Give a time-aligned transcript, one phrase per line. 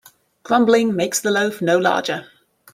[0.41, 2.25] Grumbling makes the loaf no larger.